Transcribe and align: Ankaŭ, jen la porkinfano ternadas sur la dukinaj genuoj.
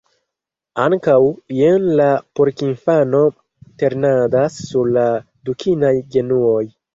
Ankaŭ, 0.83 1.17
jen 1.57 1.85
la 1.99 2.07
porkinfano 2.39 3.19
ternadas 3.83 4.57
sur 4.71 4.91
la 4.97 5.05
dukinaj 5.51 5.95
genuoj. 6.19 6.65